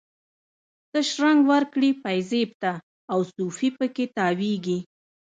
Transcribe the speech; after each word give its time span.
ته 0.91 0.99
شرنګ 1.11 1.39
ورکړي 1.51 1.89
پایزیب 2.03 2.49
ته، 2.61 2.71
او 3.11 3.19
صوفي 3.33 3.69
په 3.77 3.85
کې 3.95 4.05
تاویږي 4.17 4.79